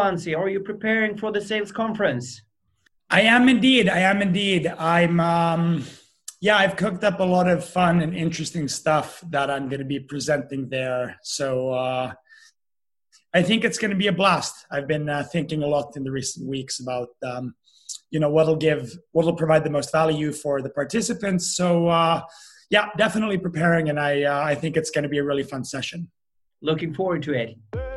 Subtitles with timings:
[0.00, 2.42] Are you preparing for the sales conference?
[3.10, 3.88] I am indeed.
[3.88, 4.66] I am indeed.
[4.66, 5.84] I'm, um,
[6.40, 9.84] yeah, I've cooked up a lot of fun and interesting stuff that I'm going to
[9.84, 11.18] be presenting there.
[11.22, 12.12] So uh,
[13.34, 14.64] I think it's going to be a blast.
[14.70, 17.54] I've been uh, thinking a lot in the recent weeks about, um,
[18.10, 21.56] you know, what'll give, what'll provide the most value for the participants.
[21.56, 22.22] So uh,
[22.70, 25.64] yeah, definitely preparing, and I, uh, I think it's going to be a really fun
[25.64, 26.10] session.
[26.62, 27.89] Looking forward to it.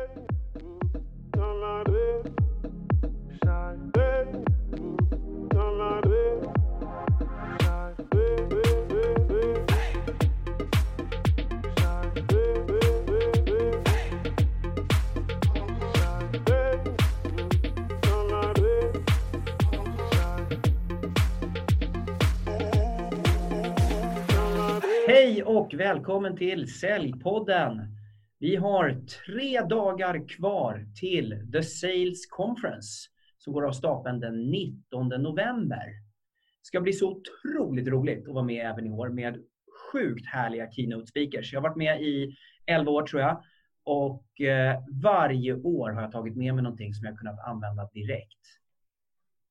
[25.54, 27.80] Och välkommen till Säljpodden.
[28.38, 33.08] Vi har tre dagar kvar till The Sales Conference
[33.38, 35.86] som går av stapeln den 19 november.
[35.86, 39.38] Det ska bli så otroligt roligt att vara med även i år med
[39.92, 41.52] sjukt härliga keynote speakers.
[41.52, 43.44] Jag har varit med i 11 år tror jag
[43.84, 48.40] och eh, varje år har jag tagit med mig någonting som jag kunnat använda direkt.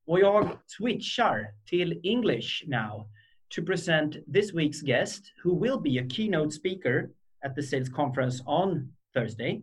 [0.05, 3.09] Och jag switchar till English now
[3.53, 7.11] to present this week's guest, who will be a keynote speaker
[7.43, 9.61] at the sales conference on Thursday.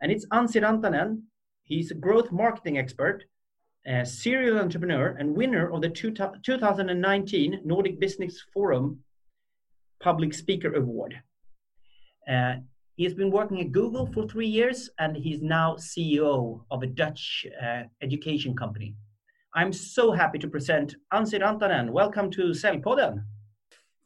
[0.00, 1.22] And it's Anssi Rantanen.
[1.64, 3.24] He's a growth marketing expert,
[3.84, 9.00] a serial entrepreneur, and winner of the two 2019 Nordic Business Forum
[10.00, 11.20] Public Speaker Award.
[12.30, 12.54] Uh,
[12.94, 16.86] he has been working at Google for three years, and he's now CEO of a
[16.86, 18.94] Dutch uh, education company.
[19.56, 21.88] I'm so happy to present Anssi Rantanen.
[21.88, 23.24] Welcome to Säljpodden.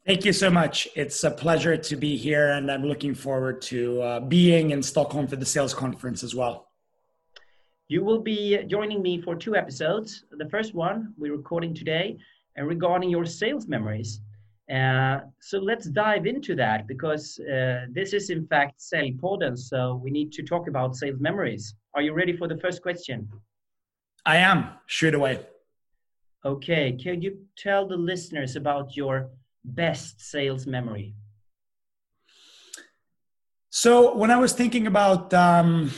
[0.05, 0.87] Thank you so much.
[0.95, 5.27] It's a pleasure to be here, and I'm looking forward to uh, being in Stockholm
[5.27, 6.69] for the sales conference as well.
[7.89, 10.23] You will be joining me for two episodes.
[10.31, 12.17] The first one we're recording today,
[12.55, 14.21] and regarding your sales memories.
[14.73, 20.11] Uh, so let's dive into that because uh, this is in fact Säljpodden, so we
[20.11, 21.75] need to talk about sales memories.
[21.93, 23.27] Are you ready for the first question?
[24.25, 24.69] I am.
[24.87, 25.45] straight away.
[26.43, 26.93] Okay.
[26.93, 29.29] Can you tell the listeners about your
[29.63, 31.13] best sales memory?
[33.69, 35.91] So when I was thinking about, um,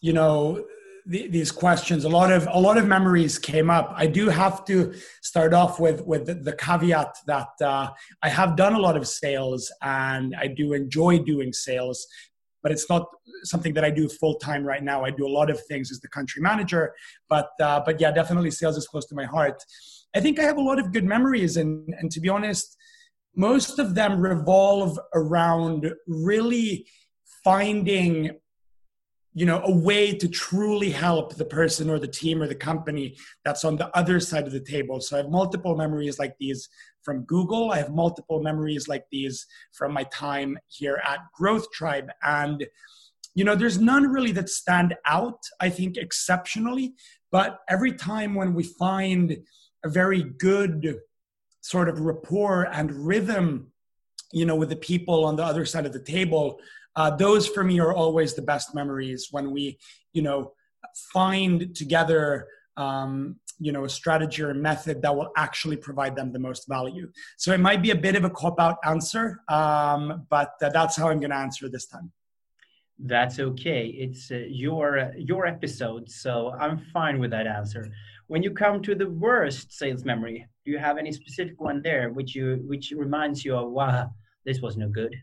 [0.00, 0.64] you know,
[1.06, 3.92] the, these questions, a lot of a lot of memories came up.
[3.96, 7.90] I do have to start off with with the, the caveat that uh,
[8.22, 12.06] I have done a lot of sales and I do enjoy doing sales,
[12.62, 13.06] but it's not
[13.44, 15.04] something that I do full time right now.
[15.04, 16.94] I do a lot of things as the country manager,
[17.28, 19.62] but uh, but yeah, definitely sales is close to my heart.
[20.14, 22.76] I think I have a lot of good memories, and and to be honest,
[23.36, 26.86] most of them revolve around really
[27.44, 28.38] finding
[29.34, 33.16] you know a way to truly help the person or the team or the company
[33.44, 36.68] that's on the other side of the table so i have multiple memories like these
[37.08, 37.70] from google.
[37.70, 42.10] I have multiple memories like these from my time here at growth tribe.
[42.22, 42.66] And
[43.34, 46.92] you know there's none really that stand out i think exceptionally.
[47.30, 49.38] But every time when we find
[49.86, 50.98] a very good
[51.62, 53.72] sort of rapport and rhythm
[54.30, 56.60] you know with the people on the other side of the table
[56.96, 59.78] uh, those for me are always the best memories when we
[60.12, 60.52] you know
[61.14, 66.32] find together um, you know a strategy or a method that will actually provide them
[66.32, 67.10] the most value.
[67.36, 70.96] So it might be a bit of a cop out answer um, but uh, that's
[70.96, 72.12] how i'm going to answer this time.
[73.00, 73.86] That's okay.
[73.86, 77.88] It's uh, your uh, your episode so i'm fine with that answer.
[78.26, 82.10] When you come to the worst sales memory do you have any specific one there
[82.10, 84.10] which you which reminds you of wow
[84.44, 85.14] this was no good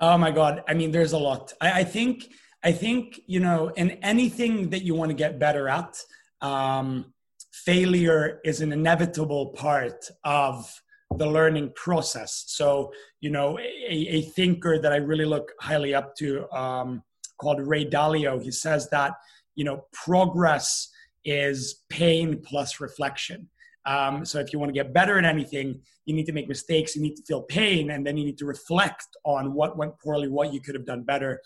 [0.00, 0.62] oh my god.
[0.68, 1.52] I mean there's a lot.
[1.60, 2.28] I, I think
[2.64, 5.94] i think you know in anything that you want to get better at
[6.40, 7.12] um,
[7.52, 10.72] failure is an inevitable part of
[11.16, 16.14] the learning process so you know a, a thinker that i really look highly up
[16.14, 17.02] to um,
[17.40, 19.14] called ray dalio he says that
[19.54, 20.90] you know progress
[21.28, 23.48] is pain plus reflection.
[23.86, 26.96] Um, so if you want to get better at anything, you need to make mistakes,
[26.96, 30.28] you need to feel pain, and then you need to reflect on what went poorly,
[30.28, 31.40] what you could have done better.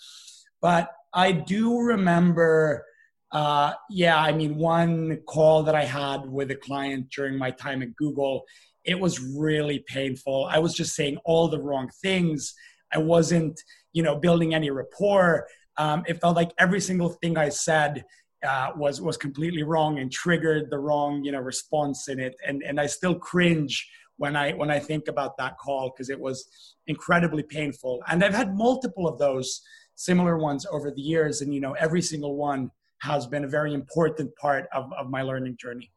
[0.60, 2.84] But I do remember,
[3.32, 7.82] uh, yeah, I mean, one call that I had with a client during my time
[7.82, 8.44] at Google,
[8.84, 10.48] it was really painful.
[10.50, 12.54] I was just saying all the wrong things.
[12.92, 13.58] I wasn't,
[13.92, 15.46] you know, building any rapport.
[15.78, 18.04] Um, it felt like every single thing I said
[18.46, 22.62] uh, was was completely wrong and triggered the wrong you know response in it and
[22.62, 26.48] and I still cringe when I when I think about that call because it was
[26.88, 29.62] incredibly painful and I've had multiple of those
[29.94, 32.70] similar ones over the years and you know every single one
[33.02, 35.90] has been a very important part of, of my learning journey.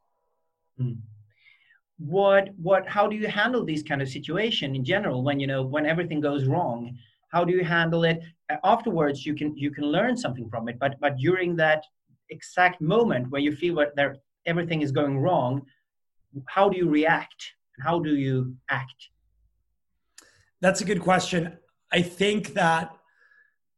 [0.80, 0.98] Mm.
[1.98, 5.62] What what how do you handle these kind of situation in general when you know
[5.62, 6.98] when everything goes wrong?
[7.32, 8.22] How do you handle it?
[8.64, 11.84] Afterwards, you can you can learn something from it, but but during that
[12.28, 15.62] exact moment where you feel that there everything is going wrong,
[16.48, 17.40] how do you react?
[17.80, 19.00] How do you act?
[20.60, 21.56] That's a good question.
[21.90, 22.94] I think that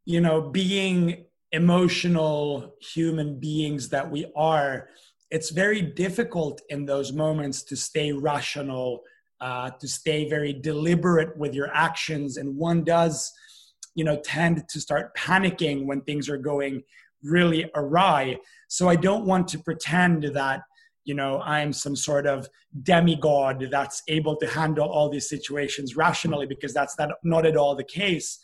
[0.06, 4.88] you know being emotional human beings that we are,
[5.30, 9.02] it's very difficult in those moments to stay rational,
[9.40, 12.36] uh, to stay very deliberate with your actions.
[12.36, 13.32] And one does,
[13.94, 16.82] you know, tend to start panicking when things are going
[17.22, 18.36] really awry.
[18.68, 20.62] So I don't want to pretend that,
[21.04, 22.48] you know, I'm some sort of
[22.82, 27.74] demigod that's able to handle all these situations rationally because that's not, not at all
[27.74, 28.38] the case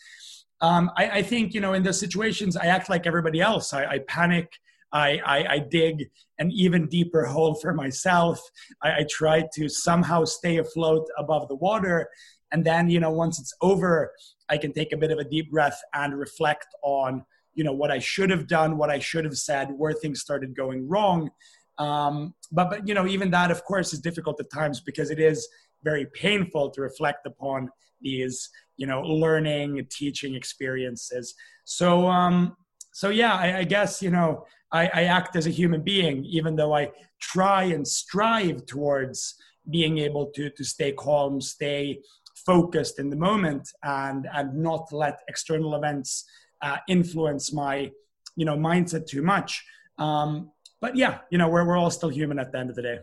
[0.61, 3.73] um, I, I, think you know in those situations I act like everybody else.
[3.73, 4.53] I, I panic.
[4.93, 6.09] I, I, dig
[6.39, 8.41] an even deeper hole for myself.
[8.81, 12.09] I, I try to somehow stay afloat above the water,
[12.53, 14.13] and then you know once it's over,
[14.49, 17.25] I can take a bit of a deep breath and reflect on
[17.55, 20.55] you know what I should have done, what I should have said, where things started
[20.55, 21.31] going wrong.
[21.79, 25.19] Um, but but you know even that of course is difficult at times because it
[25.19, 25.49] is
[25.83, 27.69] very painful to reflect upon
[28.01, 31.35] these you know learning teaching experiences.
[31.65, 32.57] So um
[32.95, 36.57] so yeah i, I guess you know I, I act as a human being even
[36.57, 36.91] though i
[37.21, 39.35] try and strive towards
[39.69, 42.01] being able to to stay calm stay
[42.47, 46.25] focused in the moment and and not let external events
[46.63, 47.91] uh, influence my
[48.37, 49.65] you know mindset too much.
[49.99, 50.51] Um
[50.81, 52.99] but yeah you know we're, we're all still human at the end of the day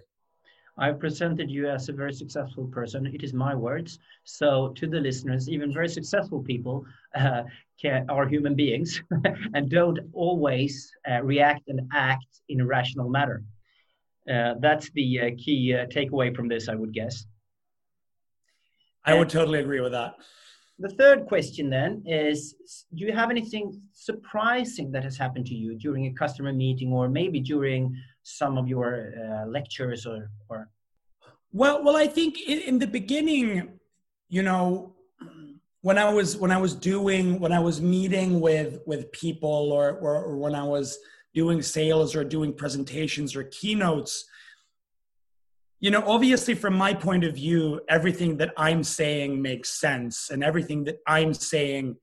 [0.81, 3.05] I've presented you as a very successful person.
[3.05, 3.99] It is my words.
[4.23, 6.85] So, to the listeners, even very successful people
[7.15, 7.43] uh,
[7.79, 8.99] can, are human beings
[9.53, 13.43] and don't always uh, react and act in a rational manner.
[14.27, 17.25] Uh, that's the uh, key uh, takeaway from this, I would guess.
[19.05, 20.15] I would totally agree with that.
[20.79, 22.55] The third question then is
[22.95, 27.07] Do you have anything surprising that has happened to you during a customer meeting or
[27.07, 30.60] maybe during some of your uh, lectures or, or
[31.51, 33.79] well well i think in, in, the beginning
[34.29, 34.95] you know
[35.81, 39.91] when i was when i was doing when i was meeting with with people or,
[39.97, 40.97] or, or when i was
[41.33, 44.25] doing sales or doing presentations or keynotes
[45.79, 50.43] you know obviously from my point of view everything that i'm saying makes sense and
[50.43, 51.95] everything that i'm saying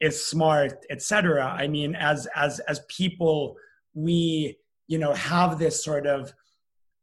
[0.00, 3.56] is smart etc i mean as as as people
[3.94, 4.56] we
[4.86, 6.32] you know have this sort of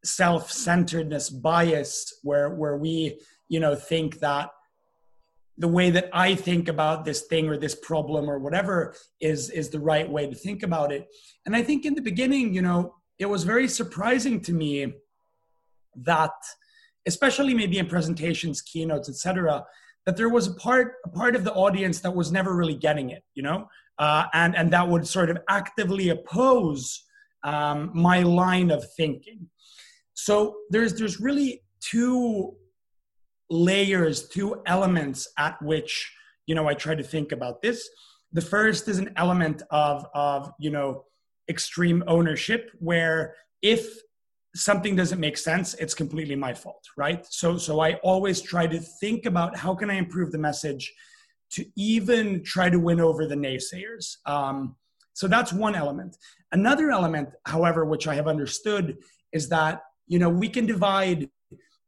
[0.04, 3.20] self-centeredness bias where where we
[3.50, 4.50] you know think that
[5.58, 9.70] the way that i think about this thing or this problem or whatever is is
[9.70, 11.08] the right way to think about it
[11.46, 14.92] and i think in the beginning you know it was very surprising to me
[15.96, 16.32] that
[17.06, 19.64] especially maybe in presentations keynotes etc
[20.08, 23.12] that there was a part a part of the audience that was never really getting
[23.12, 23.68] it you know
[24.00, 27.04] uh, and and that would sort of actively oppose
[27.44, 29.48] um, my line of thinking.
[30.14, 32.56] So there's there's really two
[33.50, 36.12] layers, two elements at which
[36.46, 37.90] you know I try to think about this.
[38.34, 41.06] The first is an element of of you know
[41.50, 43.88] extreme ownership, where if
[44.56, 47.26] something doesn't make sense, it's completely my fault, right?
[47.30, 50.94] So so I always try to think about how can I improve the message
[51.52, 54.18] to even try to win over the naysayers.
[54.26, 54.76] Um,
[55.14, 56.18] so that's one element.
[56.52, 58.98] Another element, however, which I have understood
[59.34, 61.30] is that, you know, we can divide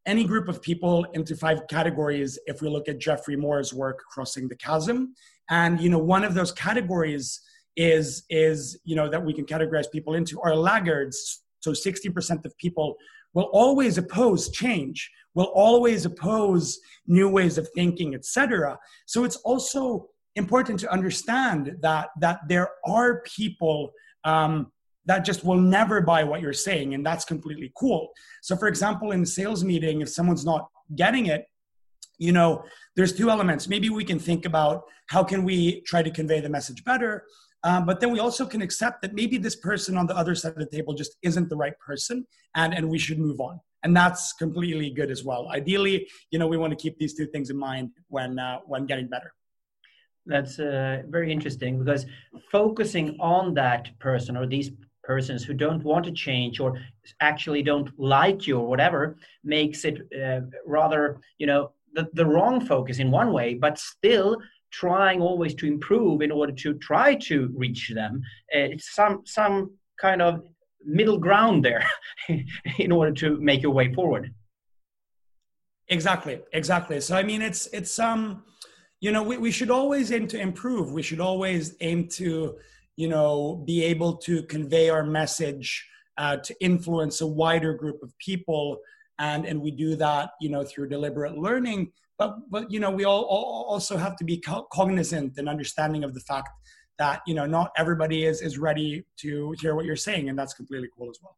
[0.05, 4.47] any group of people into five categories if we look at Geoffrey Moore's work, Crossing
[4.47, 5.13] the Chasm.
[5.49, 7.41] And, you know, one of those categories
[7.75, 11.43] is, is you know, that we can categorize people into are laggards.
[11.59, 12.95] So 60% of people
[13.33, 18.79] will always oppose change, will always oppose new ways of thinking, etc.
[19.05, 23.91] So it's also important to understand that that there are people
[24.23, 24.71] um,
[25.05, 28.09] that just will never buy what you're saying, and that's completely cool.
[28.41, 31.45] So, for example, in a sales meeting, if someone's not getting it,
[32.17, 32.63] you know,
[32.95, 33.67] there's two elements.
[33.67, 37.25] Maybe we can think about how can we try to convey the message better,
[37.63, 40.53] um, but then we also can accept that maybe this person on the other side
[40.53, 43.59] of the table just isn't the right person, and and we should move on.
[43.83, 45.49] And that's completely good as well.
[45.49, 48.85] Ideally, you know, we want to keep these two things in mind when uh, when
[48.85, 49.33] getting better
[50.25, 52.05] that's uh, very interesting because
[52.51, 54.71] focusing on that person or these
[55.03, 56.79] persons who don't want to change or
[57.19, 62.65] actually don't like you or whatever makes it uh, rather you know the, the wrong
[62.65, 64.37] focus in one way but still
[64.71, 68.21] trying always to improve in order to try to reach them
[68.55, 70.41] uh, it's some some kind of
[70.85, 71.87] middle ground there
[72.77, 74.33] in order to make your way forward.
[75.87, 77.01] Exactly, exactly.
[77.01, 78.43] So I mean, it's it's um,
[78.99, 80.91] you know, we, we should always aim to improve.
[80.91, 82.57] We should always aim to,
[82.95, 88.17] you know, be able to convey our message uh, to influence a wider group of
[88.19, 88.79] people,
[89.19, 91.91] and and we do that, you know, through deliberate learning.
[92.17, 96.13] But but you know, we all, all also have to be cognizant and understanding of
[96.13, 96.49] the fact
[96.99, 100.53] that you know not everybody is is ready to hear what you're saying, and that's
[100.53, 101.37] completely cool as well.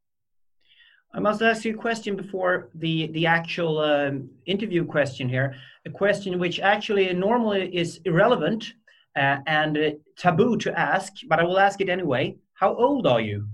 [1.13, 5.55] I must ask you a question before the the actual um, interview question here.
[5.85, 8.74] A question which actually normally is irrelevant
[9.15, 12.38] uh, and uh, taboo to ask, but I will ask it anyway.
[12.53, 13.48] How old are you?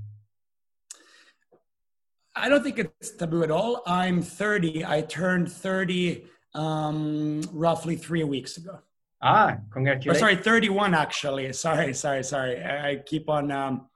[2.35, 3.83] I don't think it's taboo at all.
[3.85, 4.85] I'm 30.
[4.85, 8.79] I turned 30 um, roughly three weeks ago.
[9.21, 10.17] Ah, congratulations.
[10.17, 11.53] Or sorry, 31 actually.
[11.53, 12.63] Sorry, sorry, sorry.
[12.63, 13.87] I, I keep on um,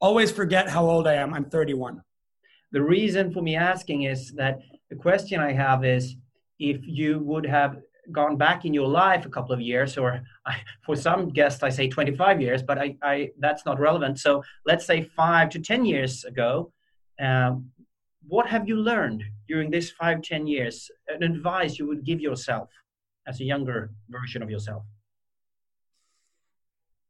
[0.00, 1.32] always forget how old I am.
[1.32, 2.02] I'm 31.
[2.72, 4.58] The reason for me asking is that
[4.90, 6.16] the question I have is
[6.58, 7.76] if you would have
[8.12, 11.70] gone back in your life a couple of years, or I, for some guests I
[11.70, 14.18] say 25 years, but I, I, that's not relevant.
[14.18, 16.72] So let's say five to 10 years ago,
[17.20, 17.70] um,
[18.26, 20.90] what have you learned during this five, 10 years?
[21.08, 22.70] An advice you would give yourself
[23.26, 24.82] as a younger version of yourself?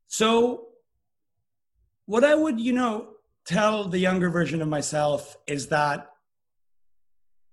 [0.07, 0.69] So,
[2.07, 6.14] what I would, you know, tell the younger version of myself is that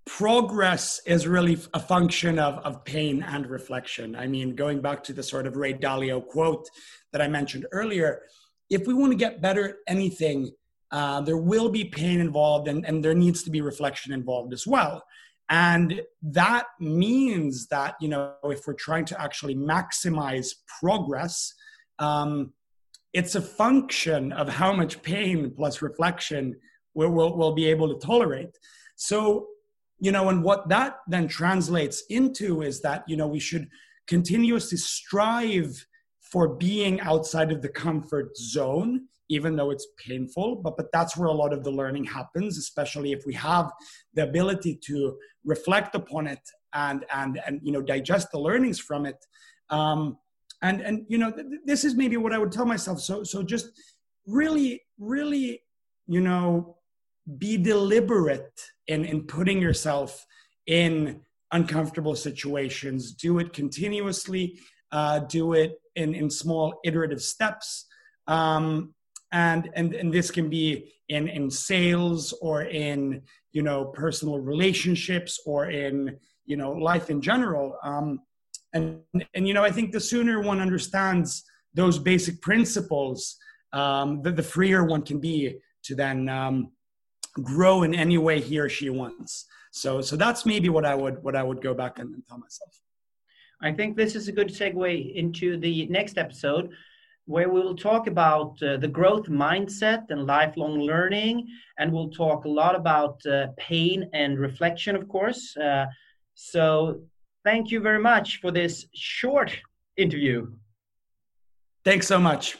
[0.04, 4.16] progress is really a function of, of pain and reflection.
[4.16, 6.68] I mean, going back to the sort of Ray Dalio quote
[7.12, 8.22] that I mentioned earlier,
[8.68, 10.50] if we want to get better at anything,
[10.90, 14.66] uh, there will be pain involved and, and there needs to be reflection involved as
[14.66, 15.02] well.
[15.48, 20.48] And that means that, you know, if we're trying to actually maximize
[20.80, 21.52] progress,
[21.98, 22.52] um,
[23.12, 26.56] it's a function of how much pain plus reflection
[26.94, 28.56] we'll, we'll, we'll be able to tolerate.
[28.96, 29.48] So,
[30.02, 33.68] you know, and what that then translates into is that, you know, we should
[34.08, 35.86] continuously strive
[36.20, 40.56] for being outside of the comfort zone even though it's painful.
[40.56, 43.70] But but that's where a lot of the learning happens especially if we have
[44.12, 46.44] the ability to reflect upon it
[46.74, 49.24] and and and you know digest the learnings from it.
[49.70, 50.18] Um,
[50.62, 52.98] and and you know th- this is maybe what i would tell myself.
[53.00, 53.70] So so just
[54.26, 55.62] really really
[56.08, 56.76] you know
[57.38, 60.24] be deliberate in in putting yourself
[60.66, 61.20] in
[61.52, 63.12] uncomfortable situations.
[63.12, 64.58] Do it continuously
[64.90, 67.86] uh, do it in in small iterative steps
[68.26, 68.94] um,
[69.32, 73.22] and and and this can be in in sales or in
[73.52, 77.76] you know personal relationships or in you know life in general.
[77.82, 78.20] Um,
[78.72, 79.00] and
[79.34, 83.36] and you know i think the sooner one understands those basic principles
[83.72, 86.72] um, the, the freer one can be to then um,
[87.34, 91.22] grow in any way he or she wants so so that's maybe what i would
[91.22, 92.80] what i would go back and, and tell myself
[93.62, 96.70] i think this is a good segue into the next episode
[97.26, 101.46] where we will talk about uh, the growth mindset and lifelong learning
[101.78, 105.86] and we'll talk a lot about uh, pain and reflection of course uh,
[106.34, 107.00] so
[107.44, 109.56] thank you very much for this short
[109.96, 110.48] interview.
[111.84, 112.56] Thanks so much.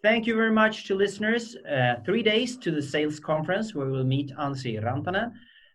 [0.00, 1.56] Thank you very much to listeners.
[1.56, 5.32] Uh, three days to the sales conference where we'll meet Anssi Rantanen.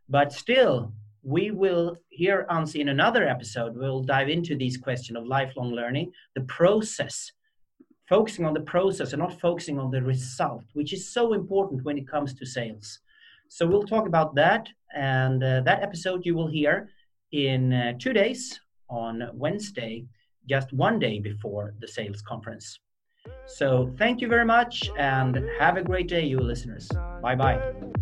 [0.07, 3.75] But still, we will hear Anssi in another episode.
[3.75, 7.33] We'll dive into these question of lifelong learning, the process,
[8.07, 11.97] focusing on the process and not focusing on the result, which is so important when
[11.97, 12.99] it comes to sales.
[13.49, 14.69] So we'll talk about that.
[14.95, 16.89] And uh, that episode you will hear
[17.33, 18.57] in uh, two days
[18.89, 20.05] on Wednesday,
[20.47, 22.79] just one day before the sales conference.
[23.47, 26.89] So thank you very much and have a great day, you listeners.
[27.21, 27.92] Bye bye.